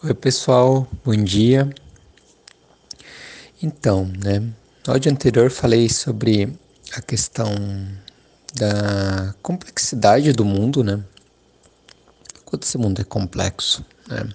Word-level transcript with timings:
Oi 0.00 0.14
pessoal, 0.14 0.86
bom 1.04 1.16
dia. 1.16 1.68
Então, 3.60 4.08
né, 4.24 4.38
no 4.38 4.92
áudio 4.92 5.10
anterior 5.10 5.50
falei 5.50 5.88
sobre 5.88 6.56
a 6.94 7.02
questão 7.02 7.52
da 8.54 9.34
complexidade 9.42 10.32
do 10.32 10.44
mundo, 10.44 10.84
né? 10.84 11.02
Quanto 12.44 12.62
esse 12.62 12.78
mundo 12.78 13.00
é 13.00 13.04
complexo, 13.04 13.84
né? 14.06 14.28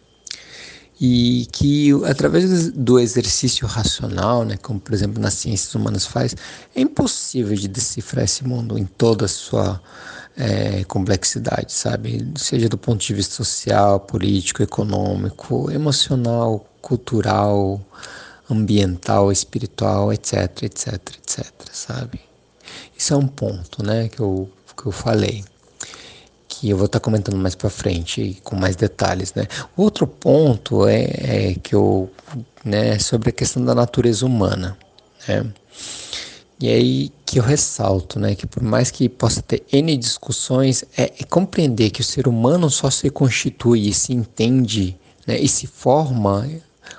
E 0.99 1.47
que 1.53 1.91
através 2.07 2.69
do 2.71 2.99
exercício 2.99 3.65
racional, 3.65 4.43
né, 4.43 4.57
como 4.57 4.81
por 4.81 4.93
exemplo 4.93 5.21
nas 5.21 5.35
ciências 5.35 5.73
humanas 5.73 6.05
faz, 6.05 6.35
é 6.75 6.81
impossível 6.81 7.55
de 7.55 7.69
decifrar 7.69 8.25
esse 8.25 8.43
mundo 8.45 8.77
em 8.77 8.85
toda 8.85 9.23
a 9.23 9.29
sua 9.29 9.81
é, 10.37 10.83
complexidade, 10.85 11.71
sabe? 11.71 12.31
Seja 12.35 12.67
do 12.67 12.77
ponto 12.77 13.05
de 13.05 13.13
vista 13.13 13.35
social, 13.35 13.99
político, 13.99 14.63
econômico, 14.63 15.71
emocional, 15.71 16.65
cultural, 16.81 17.81
ambiental, 18.49 19.31
espiritual, 19.31 20.11
etc, 20.11 20.63
etc, 20.63 20.93
etc, 20.93 21.45
sabe? 21.71 22.19
Isso 22.97 23.13
é 23.13 23.17
um 23.17 23.27
ponto, 23.27 23.83
né, 23.83 24.07
que 24.09 24.19
eu, 24.19 24.49
que 24.77 24.85
eu 24.85 24.91
falei, 24.91 25.43
que 26.47 26.69
eu 26.69 26.77
vou 26.77 26.85
estar 26.85 26.99
comentando 26.99 27.37
mais 27.37 27.55
para 27.55 27.69
frente 27.69 28.39
com 28.43 28.55
mais 28.55 28.75
detalhes, 28.75 29.33
né? 29.33 29.47
Outro 29.75 30.07
ponto 30.07 30.87
é, 30.87 31.03
é 31.03 31.55
que 31.61 31.75
eu, 31.75 32.11
né, 32.63 32.97
sobre 32.99 33.29
a 33.29 33.33
questão 33.33 33.63
da 33.63 33.75
natureza 33.75 34.25
humana, 34.25 34.77
né? 35.27 35.45
E 36.63 36.69
aí 36.69 37.11
que 37.25 37.39
eu 37.39 37.43
ressalto, 37.43 38.17
né, 38.17 38.35
que 38.35 38.47
por 38.47 38.63
mais 38.63 38.89
que 38.89 39.09
possa 39.09 39.41
ter 39.41 39.65
N 39.69 39.97
discussões, 39.97 40.85
é, 40.97 41.11
é 41.19 41.23
compreender 41.25 41.89
que 41.89 41.99
o 41.99 42.03
ser 42.05 42.25
humano 42.25 42.69
só 42.69 42.89
se 42.89 43.09
constitui 43.09 43.89
e 43.89 43.93
se 43.93 44.13
entende 44.13 44.97
né, 45.27 45.37
e 45.37 45.45
se 45.49 45.67
forma 45.67 46.49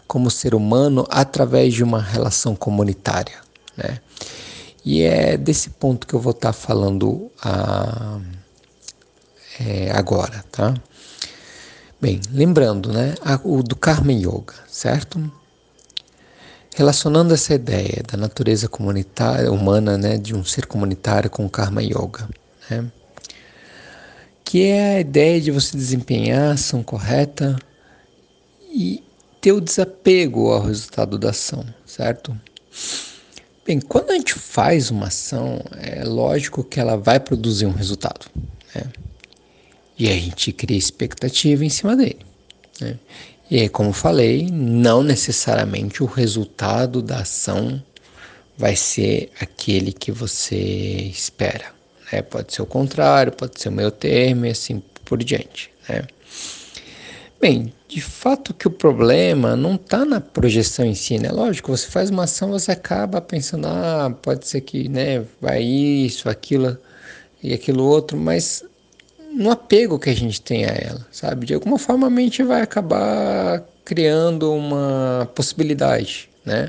como 0.06 0.30
ser 0.30 0.54
humano 0.54 1.06
através 1.08 1.72
de 1.72 1.82
uma 1.82 1.98
relação 1.98 2.54
comunitária. 2.54 3.36
Né? 3.74 4.00
E 4.84 5.00
é 5.00 5.38
desse 5.38 5.70
ponto 5.70 6.06
que 6.06 6.12
eu 6.12 6.20
vou 6.20 6.32
estar 6.32 6.52
falando 6.52 7.32
a, 7.42 8.20
é, 9.58 9.90
agora. 9.92 10.44
Tá? 10.52 10.74
Bem, 11.98 12.20
lembrando 12.30 12.92
né, 12.92 13.14
a, 13.24 13.40
o 13.42 13.62
do 13.62 13.76
Karma 13.76 14.12
Yoga, 14.12 14.52
certo? 14.68 15.32
Relacionando 16.76 17.32
essa 17.32 17.54
ideia 17.54 18.02
da 18.02 18.16
natureza 18.16 18.68
comunitária, 18.68 19.52
humana, 19.52 19.96
né, 19.96 20.18
de 20.18 20.34
um 20.34 20.44
ser 20.44 20.66
comunitário 20.66 21.30
com 21.30 21.46
o 21.46 21.50
Karma 21.50 21.80
Yoga, 21.80 22.28
né, 22.68 22.90
que 24.44 24.64
é 24.64 24.96
a 24.96 25.00
ideia 25.00 25.40
de 25.40 25.52
você 25.52 25.76
desempenhar 25.76 26.50
a 26.50 26.54
ação 26.54 26.82
correta 26.82 27.56
e 28.72 29.04
ter 29.40 29.52
o 29.52 29.60
desapego 29.60 30.50
ao 30.50 30.62
resultado 30.62 31.16
da 31.16 31.30
ação, 31.30 31.64
certo? 31.86 32.36
Bem, 33.64 33.80
quando 33.80 34.10
a 34.10 34.14
gente 34.14 34.34
faz 34.34 34.90
uma 34.90 35.06
ação, 35.06 35.62
é 35.76 36.02
lógico 36.04 36.64
que 36.64 36.80
ela 36.80 36.96
vai 36.96 37.20
produzir 37.20 37.66
um 37.66 37.72
resultado, 37.72 38.26
né? 38.74 38.82
E 39.96 40.08
a 40.08 40.12
gente 40.12 40.52
cria 40.52 40.76
expectativa 40.76 41.64
em 41.64 41.70
cima 41.70 41.94
dele. 41.94 42.26
Né? 42.80 42.98
E 43.50 43.68
como 43.68 43.92
falei, 43.92 44.48
não 44.50 45.02
necessariamente 45.02 46.02
o 46.02 46.06
resultado 46.06 47.02
da 47.02 47.18
ação 47.18 47.82
vai 48.56 48.74
ser 48.74 49.30
aquele 49.40 49.92
que 49.92 50.10
você 50.10 50.56
espera. 50.56 51.66
Né? 52.10 52.22
Pode 52.22 52.54
ser 52.54 52.62
o 52.62 52.66
contrário, 52.66 53.32
pode 53.32 53.60
ser 53.60 53.68
o 53.68 53.72
meio 53.72 53.90
termo 53.90 54.46
e 54.46 54.50
assim 54.50 54.82
por 55.04 55.22
diante. 55.22 55.70
Né? 55.88 56.06
Bem, 57.40 57.72
de 57.88 58.00
fato 58.00 58.54
que 58.54 58.66
o 58.66 58.70
problema 58.70 59.54
não 59.54 59.74
está 59.74 60.04
na 60.04 60.20
projeção 60.20 60.84
em 60.84 60.94
si, 60.94 61.18
né? 61.18 61.30
Lógico, 61.30 61.76
você 61.76 61.86
faz 61.86 62.08
uma 62.08 62.24
ação, 62.24 62.50
você 62.50 62.72
acaba 62.72 63.20
pensando, 63.20 63.66
ah, 63.66 64.16
pode 64.22 64.48
ser 64.48 64.62
que 64.62 64.88
né, 64.88 65.22
vai 65.40 65.62
isso, 65.62 66.28
aquilo 66.28 66.78
e 67.42 67.52
aquilo 67.52 67.84
outro, 67.84 68.16
mas 68.16 68.64
no 69.34 69.50
apego 69.50 69.98
que 69.98 70.10
a 70.10 70.14
gente 70.14 70.40
tem 70.40 70.64
a 70.64 70.68
ela, 70.68 71.06
sabe? 71.10 71.46
De 71.46 71.54
alguma 71.54 71.78
forma 71.78 72.06
a 72.06 72.10
mente 72.10 72.42
vai 72.42 72.62
acabar 72.62 73.62
criando 73.84 74.52
uma 74.52 75.28
possibilidade, 75.34 76.30
né? 76.44 76.68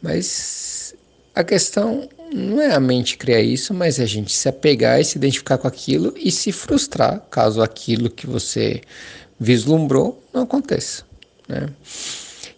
Mas 0.00 0.94
a 1.34 1.44
questão 1.44 2.08
não 2.32 2.60
é 2.60 2.74
a 2.74 2.80
mente 2.80 3.18
criar 3.18 3.40
isso, 3.40 3.74
mas 3.74 3.98
é 3.98 4.04
a 4.04 4.06
gente 4.06 4.32
se 4.32 4.48
apegar 4.48 5.00
e 5.00 5.04
se 5.04 5.18
identificar 5.18 5.58
com 5.58 5.68
aquilo 5.68 6.14
e 6.16 6.30
se 6.30 6.50
frustrar 6.50 7.20
caso 7.30 7.62
aquilo 7.62 8.08
que 8.10 8.26
você 8.26 8.80
vislumbrou 9.38 10.22
não 10.32 10.42
aconteça, 10.42 11.04
né? 11.46 11.68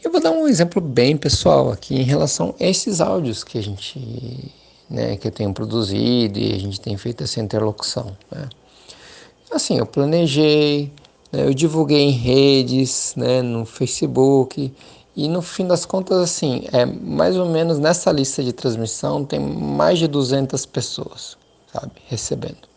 Eu 0.02 0.12
vou 0.12 0.20
dar 0.20 0.30
um 0.30 0.46
exemplo 0.46 0.82
bem 0.82 1.16
pessoal 1.16 1.72
aqui 1.72 1.94
em 1.94 2.02
relação 2.02 2.54
a 2.60 2.64
esses 2.64 3.00
áudios 3.00 3.42
que 3.42 3.58
a 3.58 3.62
gente, 3.62 4.52
né, 4.88 5.16
que 5.16 5.26
eu 5.26 5.32
tenho 5.32 5.52
produzido 5.52 6.38
e 6.38 6.52
a 6.52 6.58
gente 6.58 6.78
tem 6.78 6.94
feito 6.98 7.24
essa 7.24 7.40
interlocução, 7.40 8.14
né? 8.30 8.48
Assim, 9.54 9.78
eu 9.78 9.86
planejei, 9.86 10.92
né, 11.32 11.46
eu 11.46 11.54
divulguei 11.54 12.00
em 12.00 12.10
redes, 12.10 13.14
né, 13.16 13.40
no 13.40 13.64
Facebook, 13.64 14.72
e 15.16 15.28
no 15.28 15.40
fim 15.40 15.64
das 15.64 15.86
contas, 15.86 16.18
assim, 16.18 16.64
é 16.72 16.84
mais 16.84 17.36
ou 17.36 17.46
menos 17.46 17.78
nessa 17.78 18.10
lista 18.10 18.42
de 18.42 18.52
transmissão 18.52 19.24
tem 19.24 19.38
mais 19.38 20.00
de 20.00 20.08
200 20.08 20.66
pessoas, 20.66 21.38
sabe, 21.72 21.92
recebendo. 22.06 22.68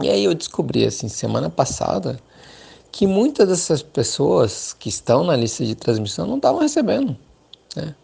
E 0.00 0.08
aí 0.08 0.24
eu 0.24 0.34
descobri, 0.34 0.86
assim, 0.86 1.08
semana 1.08 1.50
passada, 1.50 2.18
que 2.90 3.06
muitas 3.06 3.46
dessas 3.46 3.82
pessoas 3.82 4.72
que 4.72 4.88
estão 4.88 5.24
na 5.24 5.36
lista 5.36 5.62
de 5.64 5.74
transmissão 5.74 6.26
não 6.26 6.36
estavam 6.36 6.60
recebendo, 6.60 7.14
né? 7.76 7.94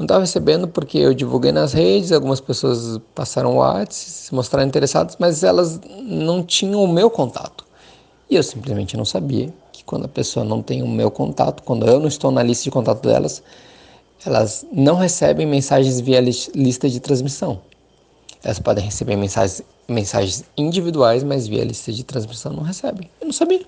Não 0.00 0.04
estava 0.06 0.20
recebendo 0.20 0.66
porque 0.66 0.96
eu 0.96 1.12
divulguei 1.12 1.52
nas 1.52 1.74
redes, 1.74 2.10
algumas 2.10 2.40
pessoas 2.40 2.98
passaram 3.14 3.52
o 3.52 3.56
WhatsApp, 3.56 3.94
se 3.94 4.34
mostraram 4.34 4.66
interessadas, 4.66 5.14
mas 5.20 5.44
elas 5.44 5.78
não 6.00 6.42
tinham 6.42 6.82
o 6.82 6.88
meu 6.88 7.10
contato. 7.10 7.66
E 8.30 8.34
eu 8.34 8.42
simplesmente 8.42 8.96
não 8.96 9.04
sabia 9.04 9.52
que 9.70 9.84
quando 9.84 10.06
a 10.06 10.08
pessoa 10.08 10.42
não 10.42 10.62
tem 10.62 10.82
o 10.82 10.88
meu 10.88 11.10
contato, 11.10 11.62
quando 11.64 11.86
eu 11.86 12.00
não 12.00 12.08
estou 12.08 12.30
na 12.30 12.42
lista 12.42 12.64
de 12.64 12.70
contato 12.70 13.06
delas, 13.06 13.42
elas 14.24 14.64
não 14.72 14.96
recebem 14.96 15.46
mensagens 15.46 16.00
via 16.00 16.18
lista 16.18 16.88
de 16.88 16.98
transmissão. 16.98 17.60
Elas 18.42 18.58
podem 18.58 18.82
receber 18.82 19.16
mensagens, 19.16 19.62
mensagens 19.86 20.44
individuais, 20.56 21.22
mas 21.22 21.46
via 21.46 21.62
lista 21.62 21.92
de 21.92 22.04
transmissão 22.04 22.54
não 22.54 22.62
recebem. 22.62 23.10
Eu 23.20 23.26
não 23.26 23.34
sabia. 23.34 23.66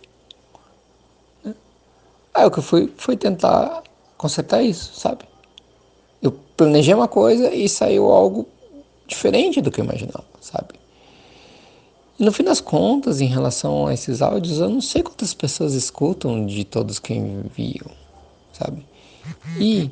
Aí 2.32 2.46
o 2.46 2.50
que 2.50 2.58
eu 2.58 2.62
fui 2.62 2.90
foi 2.96 3.18
tentar 3.18 3.82
consertar 4.16 4.62
isso, 4.62 4.98
sabe? 4.98 5.30
Planejei 6.62 6.94
uma 6.94 7.08
coisa 7.08 7.52
e 7.52 7.68
saiu 7.68 8.10
algo 8.10 8.46
diferente 9.06 9.60
do 9.60 9.70
que 9.70 9.80
eu 9.80 9.84
imaginava, 9.84 10.24
sabe? 10.40 10.74
E 12.18 12.24
no 12.24 12.32
fim 12.32 12.44
das 12.44 12.60
contas, 12.60 13.20
em 13.20 13.26
relação 13.26 13.86
a 13.86 13.94
esses 13.94 14.22
áudios, 14.22 14.60
eu 14.60 14.68
não 14.68 14.80
sei 14.80 15.02
quantas 15.02 15.34
pessoas 15.34 15.74
escutam 15.74 16.46
de 16.46 16.64
todos 16.64 16.98
que 16.98 17.12
enviam, 17.12 17.90
sabe? 18.52 18.86
E 19.58 19.90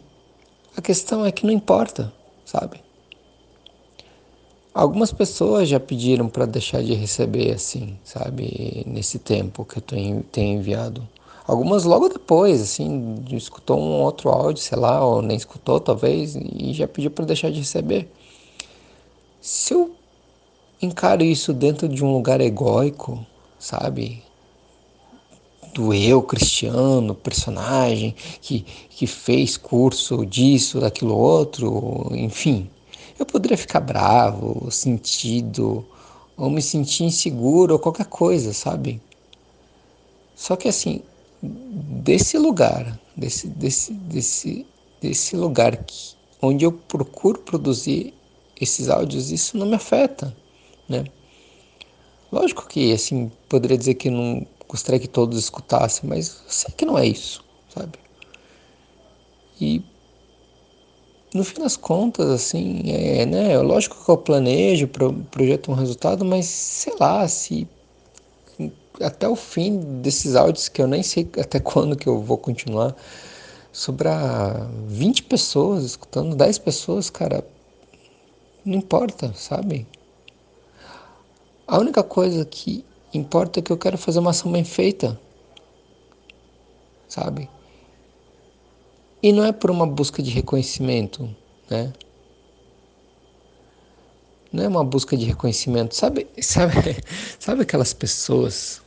a 0.76 0.80
questão 0.80 1.26
é 1.26 1.32
que 1.32 1.44
não 1.44 1.52
importa, 1.52 2.12
sabe? 2.44 2.80
Algumas 4.72 5.12
pessoas 5.12 5.68
já 5.68 5.80
pediram 5.80 6.28
para 6.28 6.46
deixar 6.46 6.82
de 6.84 6.94
receber 6.94 7.52
assim, 7.52 7.98
sabe? 8.04 8.84
Nesse 8.86 9.18
tempo 9.18 9.64
que 9.64 9.78
eu 9.78 9.82
tenho 9.82 10.24
enviado 10.36 11.06
Algumas 11.50 11.82
logo 11.82 12.08
depois, 12.08 12.62
assim, 12.62 13.24
escutou 13.32 13.76
um 13.76 14.02
outro 14.02 14.30
áudio, 14.30 14.62
sei 14.62 14.78
lá, 14.78 15.04
ou 15.04 15.20
nem 15.20 15.36
escutou 15.36 15.80
talvez, 15.80 16.36
e 16.36 16.72
já 16.72 16.86
pediu 16.86 17.10
para 17.10 17.24
deixar 17.24 17.50
de 17.50 17.58
receber. 17.58 18.08
Se 19.40 19.74
eu 19.74 19.90
encaro 20.80 21.24
isso 21.24 21.52
dentro 21.52 21.88
de 21.88 22.04
um 22.04 22.12
lugar 22.12 22.40
egóico, 22.40 23.26
sabe? 23.58 24.22
Do 25.74 25.92
eu 25.92 26.22
cristiano, 26.22 27.16
personagem 27.16 28.14
que, 28.40 28.60
que 28.88 29.08
fez 29.08 29.56
curso 29.56 30.24
disso, 30.24 30.78
daquilo 30.78 31.16
outro, 31.16 32.12
enfim. 32.12 32.70
Eu 33.18 33.26
poderia 33.26 33.58
ficar 33.58 33.80
bravo, 33.80 34.70
sentido, 34.70 35.84
ou 36.36 36.48
me 36.48 36.62
sentir 36.62 37.02
inseguro, 37.02 37.72
ou 37.72 37.80
qualquer 37.80 38.06
coisa, 38.06 38.52
sabe? 38.52 39.02
Só 40.36 40.54
que 40.54 40.68
assim, 40.68 41.02
desse 41.42 42.36
lugar, 42.38 42.98
desse, 43.16 43.46
desse, 43.48 43.92
desse, 43.92 44.66
desse 45.00 45.36
lugar 45.36 45.76
que, 45.76 46.14
onde 46.42 46.64
eu 46.64 46.72
procuro 46.72 47.38
produzir 47.40 48.14
esses 48.60 48.88
áudios, 48.88 49.30
isso 49.30 49.56
não 49.56 49.66
me 49.66 49.74
afeta, 49.74 50.36
né? 50.88 51.04
Lógico 52.30 52.68
que, 52.68 52.92
assim, 52.92 53.30
poderia 53.48 53.76
dizer 53.76 53.94
que 53.94 54.10
não 54.10 54.46
gostaria 54.68 55.00
que 55.00 55.08
todos 55.08 55.38
escutassem, 55.38 56.08
mas 56.08 56.42
eu 56.44 56.50
sei 56.50 56.74
que 56.76 56.84
não 56.84 56.96
é 56.96 57.06
isso, 57.06 57.44
sabe? 57.74 57.98
E 59.60 59.82
no 61.34 61.44
fim 61.44 61.60
das 61.60 61.76
contas, 61.76 62.28
assim, 62.28 62.82
é, 62.86 63.26
né? 63.26 63.58
Lógico 63.58 64.04
que 64.04 64.10
eu 64.10 64.16
planejo, 64.16 64.88
pro, 64.88 65.12
projeto 65.12 65.70
um 65.70 65.74
resultado, 65.74 66.24
mas 66.24 66.46
sei 66.46 66.94
lá, 66.98 67.26
se 67.26 67.66
até 69.00 69.28
o 69.28 69.36
fim 69.36 70.00
desses 70.00 70.34
áudios, 70.36 70.68
que 70.68 70.82
eu 70.82 70.86
nem 70.86 71.02
sei 71.02 71.28
até 71.40 71.60
quando 71.60 71.96
que 71.96 72.08
eu 72.08 72.20
vou 72.20 72.36
continuar, 72.36 72.94
sobrar 73.72 74.68
20 74.86 75.24
pessoas 75.24 75.84
escutando, 75.84 76.34
10 76.36 76.58
pessoas, 76.58 77.08
cara, 77.08 77.44
não 78.64 78.76
importa, 78.78 79.32
sabe? 79.34 79.86
A 81.66 81.78
única 81.78 82.02
coisa 82.02 82.44
que 82.44 82.84
importa 83.14 83.60
é 83.60 83.62
que 83.62 83.70
eu 83.70 83.78
quero 83.78 83.96
fazer 83.96 84.18
uma 84.18 84.30
ação 84.30 84.50
bem 84.50 84.64
feita, 84.64 85.18
sabe? 87.08 87.48
E 89.22 89.32
não 89.32 89.44
é 89.44 89.52
por 89.52 89.70
uma 89.70 89.86
busca 89.86 90.22
de 90.22 90.30
reconhecimento, 90.30 91.28
né? 91.68 91.92
Não 94.52 94.64
é 94.64 94.68
uma 94.68 94.84
busca 94.84 95.16
de 95.16 95.24
reconhecimento. 95.24 95.94
Sabe, 95.94 96.26
sabe, 96.40 96.96
sabe 97.38 97.62
aquelas 97.62 97.92
pessoas 97.92 98.80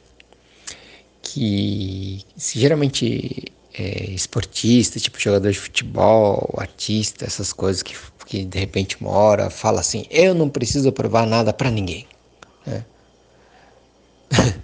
que 1.21 2.23
geralmente 2.37 3.51
é, 3.73 4.11
esportista, 4.11 4.99
tipo 4.99 5.19
jogador 5.19 5.51
de 5.51 5.59
futebol, 5.59 6.53
artista, 6.57 7.25
essas 7.25 7.51
coisas 7.51 7.81
que, 7.81 7.95
que 8.25 8.43
de 8.45 8.59
repente 8.59 9.01
mora, 9.01 9.49
fala 9.49 9.79
assim, 9.79 10.05
eu 10.11 10.35
não 10.35 10.49
preciso 10.49 10.91
provar 10.91 11.25
nada 11.25 11.51
para 11.51 11.71
ninguém. 11.71 12.07
Né? 12.65 12.85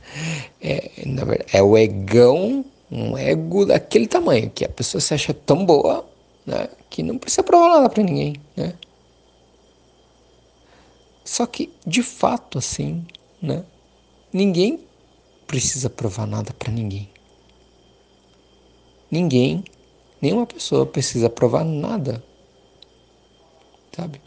É, 0.62 0.92
verdade, 1.06 1.46
é 1.54 1.62
o 1.62 1.78
egão, 1.78 2.66
um 2.92 3.18
ego 3.18 3.66
daquele 3.66 4.08
tamanho, 4.08 4.50
que 4.50 4.66
a 4.66 4.70
pessoa 4.70 5.00
se 5.00 5.14
acha 5.14 5.34
tão 5.34 5.66
boa, 5.66 6.06
né, 6.46 6.68
que 6.90 7.02
não 7.02 7.18
precisa 7.18 7.44
provar 7.44 7.70
nada 7.70 7.90
para 7.90 8.04
ninguém, 8.04 8.36
né? 8.58 8.74
Só 11.30 11.46
que, 11.46 11.72
de 11.86 12.02
fato, 12.02 12.58
assim, 12.58 13.06
né, 13.40 13.64
ninguém 14.34 14.80
precisa 15.46 15.88
provar 15.88 16.26
nada 16.26 16.52
para 16.58 16.72
ninguém. 16.72 17.08
Ninguém, 19.12 19.64
nenhuma 20.20 20.48
pessoa 20.48 20.88
precisa 20.88 21.30
provar 21.30 21.64
nada, 21.64 22.24
sabe? 23.96 24.20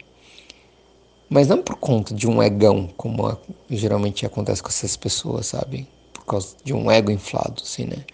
Mas 1.29 1.49
não 1.49 1.61
por 1.61 1.75
conta 1.75 2.15
de 2.15 2.25
um 2.25 2.41
egão, 2.41 2.87
como 2.95 3.37
geralmente 3.69 4.25
acontece 4.25 4.63
com 4.63 4.69
essas 4.69 4.95
pessoas, 4.95 5.47
sabe? 5.47 5.85
Por 6.13 6.23
causa 6.23 6.55
de 6.63 6.73
um 6.73 6.89
ego 6.89 7.11
inflado, 7.11 7.61
assim, 7.63 7.83
né? 7.83 8.05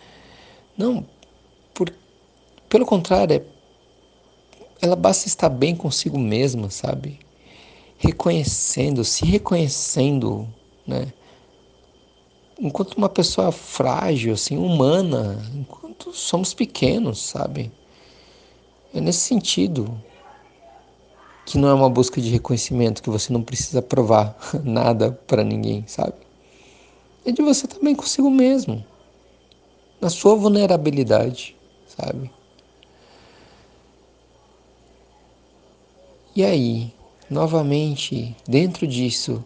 Não, 0.75 1.06
por, 1.75 1.94
pelo 2.68 2.88
contrário, 2.88 3.36
é, 3.36 3.44
ela 4.81 4.95
basta 4.95 5.27
estar 5.27 5.50
bem 5.50 5.75
consigo 5.75 6.18
mesma, 6.18 6.71
sabe? 6.71 7.28
Reconhecendo, 8.00 9.04
se 9.04 9.25
reconhecendo, 9.25 10.48
né? 10.88 11.13
Enquanto 12.60 12.96
uma 12.96 13.07
pessoa 13.07 13.51
frágil, 13.51 14.34
assim, 14.34 14.57
humana, 14.57 15.40
enquanto 15.54 16.12
somos 16.13 16.54
pequenos, 16.54 17.19
sabe? 17.19 17.72
É 18.94 19.00
nesse 19.00 19.19
sentido 19.19 20.01
que 21.46 21.57
não 21.57 21.69
é 21.69 21.74
uma 21.74 21.90
busca 21.90 22.22
de 22.22 22.30
reconhecimento, 22.30 23.04
que 23.04 23.10
você 23.10 23.31
não 23.31 23.42
precisa 23.42 23.81
provar 23.81 24.38
nada 24.63 25.12
para 25.12 25.44
ninguém, 25.44 25.84
sabe? 25.88 26.16
É 27.25 27.31
de 27.31 27.42
você 27.42 27.68
também 27.68 27.96
consigo 27.96 28.30
mesmo, 28.30 28.86
na 30.00 30.10
sua 30.10 30.36
vulnerabilidade, 30.36 31.56
sabe? 31.88 32.31
E 36.36 36.44
aí, 36.44 36.94
novamente, 37.29 38.35
dentro 38.47 38.87
disso, 38.87 39.43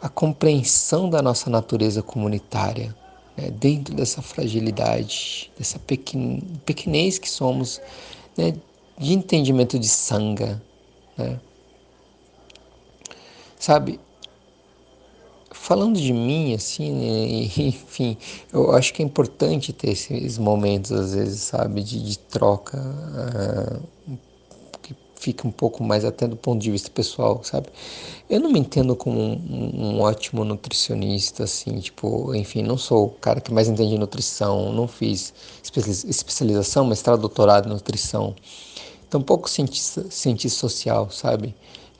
a 0.00 0.08
compreensão 0.08 1.08
da 1.08 1.22
nossa 1.22 1.48
natureza 1.48 2.02
comunitária, 2.02 2.94
né? 3.36 3.50
dentro 3.50 3.94
dessa 3.94 4.20
fragilidade, 4.20 5.50
dessa 5.58 5.78
pequen... 5.78 6.42
pequenez 6.66 7.18
que 7.18 7.28
somos, 7.28 7.80
né? 8.36 8.54
de 8.98 9.12
entendimento 9.12 9.78
de 9.78 9.88
sanga, 9.88 10.62
né? 11.16 11.40
Sabe, 13.58 13.98
falando 15.50 15.98
de 15.98 16.12
mim, 16.12 16.52
assim, 16.52 16.92
né, 16.92 17.48
enfim, 17.68 18.18
eu 18.52 18.72
acho 18.72 18.92
que 18.92 19.02
é 19.02 19.04
importante 19.04 19.72
ter 19.72 19.92
esses 19.92 20.36
momentos, 20.36 20.92
às 20.92 21.14
vezes, 21.14 21.40
sabe, 21.40 21.82
de, 21.82 22.02
de 22.02 22.18
troca, 22.18 22.76
uh, 22.78 23.82
fica 25.24 25.48
um 25.48 25.50
pouco 25.50 25.82
mais 25.82 26.04
até 26.04 26.28
do 26.28 26.36
ponto 26.36 26.60
de 26.60 26.70
vista 26.70 26.90
pessoal, 26.90 27.42
sabe? 27.42 27.68
Eu 28.28 28.40
não 28.40 28.52
me 28.52 28.58
entendo 28.58 28.94
como 28.94 29.18
um, 29.20 29.96
um 29.96 30.00
ótimo 30.00 30.44
nutricionista, 30.44 31.44
assim, 31.44 31.78
tipo, 31.80 32.34
enfim, 32.34 32.62
não 32.62 32.76
sou 32.76 33.06
o 33.06 33.10
cara 33.10 33.40
que 33.40 33.52
mais 33.52 33.68
entende 33.68 33.96
nutrição, 33.98 34.72
não 34.72 34.86
fiz 34.86 35.32
especialização, 36.06 36.86
mestrado, 36.86 37.20
doutorado 37.20 37.66
em 37.66 37.72
nutrição 37.72 38.34
tampouco 39.14 39.48
cientista, 39.48 40.10
cientista 40.10 40.58
social, 40.58 41.08
sabe? 41.10 41.54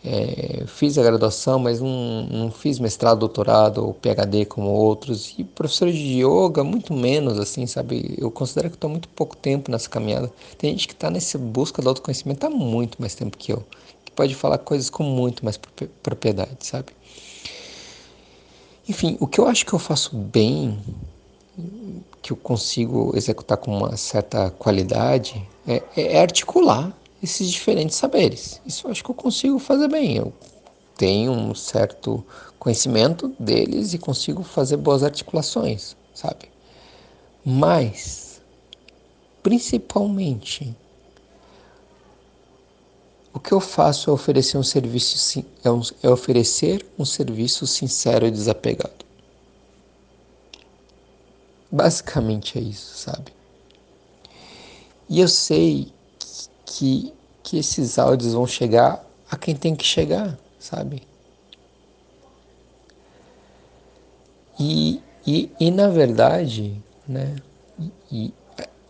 É, 0.07 0.65
fiz 0.67 0.99
a 0.99 1.03
graduação, 1.03 1.59
mas 1.59 1.81
não, 1.81 2.27
não 2.31 2.51
fiz 2.51 2.79
mestrado, 2.79 3.21
doutorado 3.21 3.87
ou 3.87 3.95
PhD 3.95 4.45
como 4.45 4.69
outros. 4.69 5.35
E 5.39 5.45
professor 5.45 5.91
de 5.91 6.23
yoga, 6.23 6.63
muito 6.63 6.93
menos, 6.93 7.39
assim, 7.39 7.67
sabe? 7.67 8.15
Eu 8.19 8.31
considero 8.31 8.69
que 8.69 8.77
estou 8.77 8.91
muito 8.91 9.09
pouco 9.09 9.35
tempo 9.35 9.71
nessa 9.71 9.89
caminhada. 9.89 10.31
Tem 10.59 10.71
gente 10.73 10.89
que 10.89 10.93
está 10.93 11.11
nessa 11.11 11.39
busca 11.39 11.81
do 11.81 11.89
autoconhecimento 11.89 12.47
há 12.47 12.51
muito 12.51 13.01
mais 13.01 13.15
tempo 13.15 13.39
que 13.39 13.51
eu, 13.51 13.65
que 14.05 14.13
pode 14.13 14.35
falar 14.35 14.59
coisas 14.59 14.91
com 14.91 15.03
muito 15.03 15.43
mais 15.43 15.59
propriedade, 16.03 16.59
sabe? 16.61 16.89
Enfim, 18.87 19.17
o 19.19 19.27
que 19.27 19.41
eu 19.41 19.47
acho 19.47 19.65
que 19.65 19.73
eu 19.73 19.79
faço 19.79 20.15
bem, 20.15 20.79
que 22.21 22.31
eu 22.31 22.37
consigo 22.37 23.13
executar 23.17 23.57
com 23.57 23.75
uma 23.75 23.97
certa 23.97 24.51
qualidade, 24.51 25.43
é, 25.67 25.83
é 25.97 26.21
articular 26.21 26.95
esses 27.25 27.51
diferentes 27.51 27.97
saberes. 27.97 28.61
Isso 28.65 28.87
eu 28.87 28.91
acho 28.91 29.03
que 29.03 29.11
eu 29.11 29.15
consigo 29.15 29.59
fazer 29.59 29.89
bem. 29.89 30.17
Eu 30.17 30.33
tenho 30.97 31.33
um 31.33 31.55
certo 31.55 32.25
conhecimento 32.59 33.35
deles 33.39 33.95
e 33.95 33.99
consigo 33.99 34.43
fazer 34.43 34.77
boas 34.77 35.03
articulações, 35.03 35.97
sabe? 36.15 36.51
Mas, 37.45 38.41
principalmente, 39.43 40.75
o 43.33 43.41
que 43.41 43.53
eu 43.53 43.61
faço 43.61 44.11
é 44.11 44.13
oferecer 44.13 44.57
um 44.57 44.63
serviço 44.63 45.45
é, 45.65 45.71
um, 45.71 45.81
é 46.03 46.09
oferecer 46.09 46.87
um 46.99 47.05
serviço 47.05 47.67
sincero 47.67 48.27
e 48.27 48.31
desapegado. 48.31 49.05
Basicamente 51.71 52.59
é 52.59 52.63
isso, 52.63 52.97
sabe? 52.97 53.33
E 55.09 55.21
eu 55.21 55.29
sei 55.29 55.93
que, 56.75 57.13
que 57.43 57.59
esses 57.59 57.99
áudios 57.99 58.33
vão 58.33 58.47
chegar 58.47 59.05
a 59.31 59.37
quem 59.37 59.55
tem 59.55 59.77
que 59.77 59.85
chegar, 59.85 60.37
sabe? 60.59 61.03
E, 64.59 65.01
e, 65.25 65.51
e 65.61 65.71
na 65.71 65.89
verdade, 65.89 66.83
né? 67.07 67.37
E, 68.11 68.33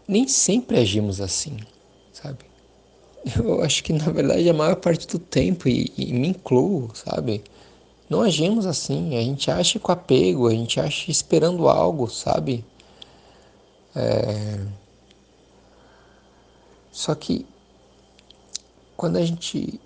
nem 0.09 0.27
sempre 0.27 0.79
agimos 0.79 1.21
assim, 1.21 1.59
sabe? 2.11 2.45
Eu 3.37 3.63
acho 3.63 3.85
que 3.85 3.93
na 3.93 4.11
verdade 4.11 4.49
a 4.49 4.55
maior 4.55 4.77
parte 4.77 5.07
do 5.07 5.19
tempo, 5.19 5.69
e, 5.69 5.93
e 5.97 6.13
me 6.13 6.29
incluo, 6.29 6.91
sabe? 6.95 7.45
Não 8.09 8.23
agimos 8.23 8.65
assim, 8.67 9.17
a 9.17 9.21
gente 9.21 9.51
acha 9.51 9.79
com 9.79 9.93
apego, 9.93 10.49
a 10.49 10.53
gente 10.53 10.81
acha 10.81 11.11
esperando 11.11 11.69
algo, 11.69 12.09
sabe? 12.09 12.65
É... 13.95 14.59
Só 16.91 17.15
que 17.15 17.47
quando 18.97 19.17
a 19.17 19.25
gente. 19.25 19.81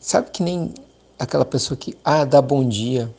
Sabe 0.00 0.30
que 0.30 0.42
nem 0.42 0.72
aquela 1.18 1.44
pessoa 1.44 1.76
que, 1.76 1.96
ah, 2.04 2.24
dá 2.24 2.42
bom 2.42 2.68
dia. 2.68 3.12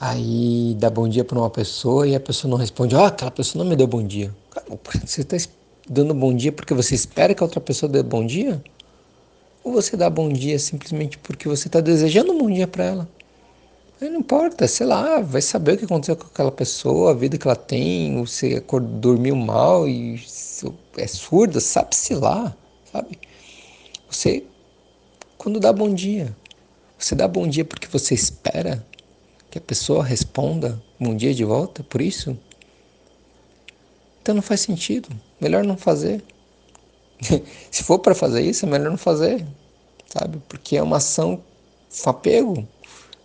Aí 0.00 0.74
dá 0.78 0.90
bom 0.90 1.08
dia 1.08 1.24
para 1.24 1.38
uma 1.38 1.50
pessoa 1.50 2.08
e 2.08 2.16
a 2.16 2.20
pessoa 2.20 2.50
não 2.50 2.58
responde, 2.58 2.96
ah, 2.96 3.06
aquela 3.06 3.30
pessoa 3.30 3.62
não 3.62 3.70
me 3.70 3.76
deu 3.76 3.86
bom 3.86 4.02
dia. 4.02 4.34
Você 5.06 5.20
está 5.20 5.36
dando 5.88 6.12
bom 6.12 6.34
dia 6.34 6.50
porque 6.50 6.74
você 6.74 6.94
espera 6.94 7.34
que 7.34 7.42
a 7.42 7.46
outra 7.46 7.60
pessoa 7.60 7.90
dê 7.90 8.02
bom 8.02 8.24
dia? 8.26 8.62
Ou 9.64 9.72
você 9.72 9.96
dá 9.96 10.10
bom 10.10 10.28
dia 10.28 10.58
simplesmente 10.58 11.18
porque 11.18 11.48
você 11.48 11.68
está 11.68 11.80
desejando 11.80 12.32
um 12.32 12.38
bom 12.38 12.50
dia 12.50 12.66
para 12.66 12.84
ela? 12.84 13.08
Não 14.00 14.18
importa, 14.18 14.66
sei 14.66 14.86
lá, 14.86 15.20
vai 15.20 15.40
saber 15.40 15.74
o 15.74 15.78
que 15.78 15.84
aconteceu 15.84 16.16
com 16.16 16.26
aquela 16.26 16.50
pessoa, 16.50 17.12
a 17.12 17.14
vida 17.14 17.38
que 17.38 17.46
ela 17.46 17.54
tem, 17.54 18.18
você 18.18 18.60
dormiu 19.00 19.36
mal 19.36 19.88
e 19.88 20.20
é 20.96 21.06
surda, 21.06 21.60
sabe-se 21.60 22.14
lá, 22.14 22.56
sabe? 22.92 23.16
Você, 24.12 24.44
quando 25.38 25.58
dá 25.58 25.72
bom 25.72 25.92
dia, 25.92 26.36
você 26.98 27.14
dá 27.14 27.26
bom 27.26 27.48
dia 27.48 27.64
porque 27.64 27.88
você 27.88 28.14
espera 28.14 28.86
que 29.50 29.56
a 29.56 29.60
pessoa 29.60 30.04
responda 30.04 30.80
bom 31.00 31.16
dia 31.16 31.32
de 31.32 31.42
volta, 31.44 31.82
por 31.82 32.02
isso? 32.02 32.36
Então 34.20 34.34
não 34.34 34.42
faz 34.42 34.60
sentido, 34.60 35.08
melhor 35.40 35.64
não 35.64 35.78
fazer. 35.78 36.22
Se 37.70 37.82
for 37.82 38.00
para 38.00 38.14
fazer 38.14 38.42
isso, 38.42 38.66
é 38.66 38.68
melhor 38.68 38.90
não 38.90 38.98
fazer, 38.98 39.46
sabe? 40.06 40.42
Porque 40.46 40.76
é 40.76 40.82
uma 40.82 40.98
ação 40.98 41.42
com 42.02 42.10
apego, 42.10 42.68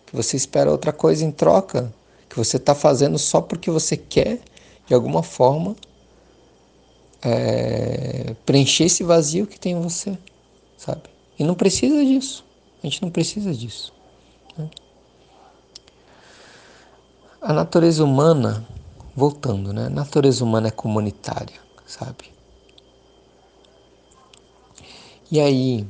que 0.06 0.16
você 0.16 0.38
espera 0.38 0.72
outra 0.72 0.94
coisa 0.94 1.26
em 1.26 1.32
troca, 1.32 1.94
que 2.30 2.38
você 2.38 2.56
está 2.56 2.74
fazendo 2.74 3.20
só 3.20 3.42
porque 3.42 3.70
você 3.70 3.98
quer, 3.98 4.40
de 4.88 4.94
alguma 4.94 5.22
forma, 5.22 5.76
é, 7.22 8.34
preencher 8.46 8.86
esse 8.86 9.04
vazio 9.04 9.46
que 9.46 9.60
tem 9.60 9.74
em 9.74 9.82
você, 9.82 10.18
sabe? 10.78 11.10
E 11.38 11.44
não 11.44 11.56
precisa 11.56 12.06
disso. 12.06 12.46
A 12.82 12.88
gente 12.88 13.02
não 13.02 13.10
precisa 13.10 13.54
disso. 13.54 13.92
Né? 14.58 14.70
A 17.42 17.52
natureza 17.52 18.04
humana, 18.04 18.66
voltando, 19.16 19.74
né? 19.74 19.88
A 19.88 19.90
natureza 19.90 20.44
humana 20.44 20.68
é 20.68 20.72
comunitária, 20.72 21.60
sabe? 21.86 22.32
E 25.30 25.40
aí, 25.40 25.86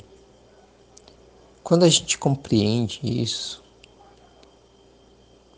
quando 1.63 1.83
a 1.83 1.89
gente 1.89 2.17
compreende 2.17 2.99
isso, 3.03 3.63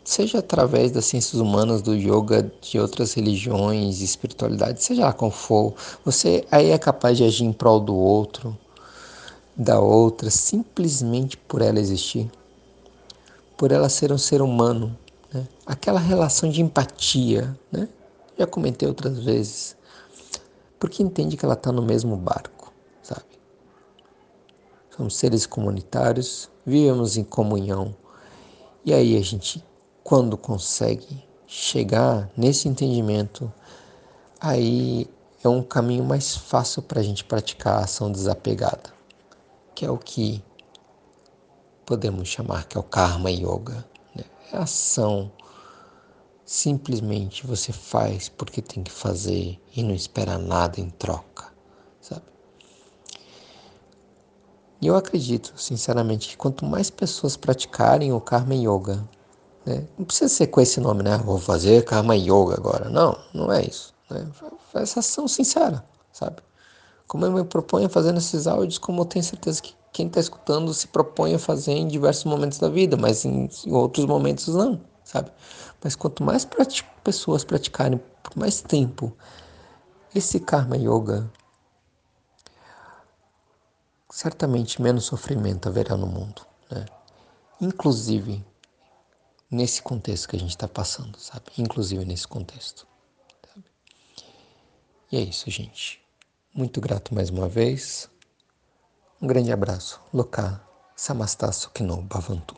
seja 0.04 0.40
através 0.40 0.90
das 0.90 1.06
ciências 1.06 1.40
humanas, 1.40 1.82
do 1.82 1.94
yoga, 1.94 2.52
de 2.60 2.78
outras 2.78 3.14
religiões, 3.14 4.00
espiritualidade, 4.00 4.82
seja 4.82 5.06
lá 5.06 5.12
qual 5.12 5.30
for, 5.30 5.74
você 6.04 6.44
aí 6.50 6.70
é 6.70 6.78
capaz 6.78 7.16
de 7.16 7.24
agir 7.24 7.44
em 7.44 7.52
prol 7.52 7.78
do 7.78 7.94
outro, 7.94 8.58
da 9.56 9.80
outra, 9.80 10.30
simplesmente 10.30 11.36
por 11.36 11.62
ela 11.62 11.78
existir, 11.78 12.30
por 13.56 13.72
ela 13.72 13.88
ser 13.88 14.12
um 14.12 14.18
ser 14.18 14.40
humano, 14.42 14.96
né? 15.32 15.46
aquela 15.66 16.00
relação 16.00 16.48
de 16.48 16.62
empatia, 16.62 17.58
né? 17.70 17.88
já 18.38 18.46
comentei 18.46 18.88
outras 18.88 19.18
vezes, 19.18 19.76
porque 20.78 21.02
entende 21.02 21.36
que 21.36 21.44
ela 21.44 21.54
está 21.54 21.70
no 21.70 21.82
mesmo 21.82 22.16
barco 22.16 22.60
somos 25.00 25.16
seres 25.16 25.46
comunitários, 25.46 26.50
vivemos 26.64 27.16
em 27.16 27.24
comunhão. 27.24 27.96
E 28.84 28.92
aí 28.92 29.16
a 29.16 29.22
gente, 29.22 29.64
quando 30.04 30.36
consegue 30.36 31.24
chegar 31.46 32.30
nesse 32.36 32.68
entendimento, 32.68 33.50
aí 34.38 35.08
é 35.42 35.48
um 35.48 35.62
caminho 35.62 36.04
mais 36.04 36.36
fácil 36.36 36.82
para 36.82 37.00
a 37.00 37.02
gente 37.02 37.24
praticar 37.24 37.78
a 37.78 37.84
ação 37.84 38.12
desapegada, 38.12 38.92
que 39.80 39.86
é 39.86 39.90
o 39.90 39.96
que 39.96 40.44
podemos 41.86 42.28
chamar 42.28 42.66
que 42.66 42.76
é 42.76 42.80
o 42.80 42.82
Karma 42.82 43.30
Yoga. 43.30 43.82
Né? 44.14 44.24
É 44.52 44.58
ação 44.58 45.32
simplesmente 46.44 47.46
você 47.46 47.72
faz 47.72 48.28
porque 48.28 48.60
tem 48.60 48.82
que 48.82 48.90
fazer 48.90 49.58
e 49.74 49.82
não 49.82 49.94
espera 49.94 50.36
nada 50.36 50.78
em 50.78 50.90
troca. 50.90 51.48
E 54.82 54.86
eu 54.86 54.96
acredito, 54.96 55.52
sinceramente, 55.56 56.28
que 56.28 56.36
quanto 56.36 56.64
mais 56.64 56.88
pessoas 56.90 57.36
praticarem 57.36 58.12
o 58.12 58.20
Karma 58.20 58.54
Yoga, 58.54 59.06
né? 59.64 59.86
não 59.98 60.06
precisa 60.06 60.28
ser 60.28 60.46
com 60.46 60.60
esse 60.60 60.80
nome, 60.80 61.02
né? 61.02 61.18
Vou 61.18 61.38
fazer 61.38 61.84
Karma 61.84 62.16
Yoga 62.16 62.54
agora. 62.54 62.88
Não, 62.88 63.18
não 63.32 63.52
é 63.52 63.62
isso. 63.62 63.94
Né? 64.10 64.26
Essa 64.74 65.00
ação 65.00 65.28
sincera, 65.28 65.84
sabe? 66.12 66.42
Como 67.10 67.26
eu 67.26 67.32
me 67.32 67.42
proponho 67.42 67.86
a 67.86 67.90
fazer 67.90 68.12
nesses 68.12 68.46
áudios, 68.46 68.78
como 68.78 69.00
eu 69.00 69.04
tenho 69.04 69.24
certeza 69.24 69.60
que 69.60 69.74
quem 69.92 70.06
está 70.06 70.20
escutando 70.20 70.72
se 70.72 70.86
propõe 70.86 71.34
a 71.34 71.40
fazer 71.40 71.72
em 71.72 71.88
diversos 71.88 72.22
momentos 72.22 72.58
da 72.58 72.68
vida, 72.68 72.96
mas 72.96 73.24
em, 73.24 73.50
outros 73.66 74.06
momentos 74.06 74.46
não, 74.54 74.80
sabe? 75.02 75.32
Mas 75.82 75.96
quanto 75.96 76.22
mais 76.22 76.44
prati 76.44 76.84
pessoas 77.02 77.42
praticarem 77.42 78.00
por 78.22 78.38
mais 78.38 78.62
tempo 78.62 79.12
esse 80.14 80.38
Karma 80.38 80.76
Yoga, 80.76 81.28
certamente 84.08 84.80
menos 84.80 85.06
sofrimento 85.06 85.68
haverá 85.68 85.96
no 85.96 86.06
mundo, 86.06 86.46
né? 86.70 86.86
Inclusive 87.60 88.46
nesse 89.50 89.82
contexto 89.82 90.28
que 90.28 90.36
a 90.36 90.38
gente 90.38 90.50
está 90.50 90.68
passando, 90.68 91.18
sabe? 91.18 91.46
Inclusive 91.58 92.04
nesse 92.04 92.28
contexto. 92.28 92.86
Sabe? 93.52 93.64
E 95.10 95.16
é 95.16 95.20
isso, 95.22 95.50
gente. 95.50 95.99
Muito 96.52 96.80
grato 96.80 97.14
mais 97.14 97.30
uma 97.30 97.48
vez. 97.48 98.10
Um 99.22 99.26
grande 99.28 99.52
abraço. 99.52 100.00
Loka 100.12 100.60
Samastasso 100.96 101.70
Kino 101.70 102.02
Bhavantu. 102.02 102.56